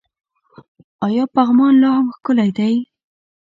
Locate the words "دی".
2.57-2.75